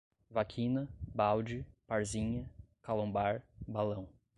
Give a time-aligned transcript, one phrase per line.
[0.31, 2.49] vaquina, balde, parzinha,
[2.81, 4.09] calombar, balão